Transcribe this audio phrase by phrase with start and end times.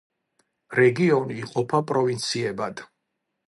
[0.79, 2.87] რეგიონები იყოფიან პროვინციებად.